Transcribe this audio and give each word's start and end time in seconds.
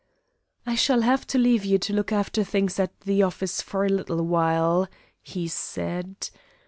"I 0.65 0.73
shall 0.73 1.01
have 1.01 1.27
to 1.27 1.37
ask 1.53 1.63
you 1.65 1.77
to 1.77 1.93
look 1.93 2.11
after 2.11 2.43
things 2.43 2.79
at 2.79 3.01
the 3.01 3.21
office 3.21 3.61
for 3.61 3.85
a 3.85 3.89
little 3.89 4.25
while," 4.25 4.87
he 5.21 5.47
said. 5.47 6.31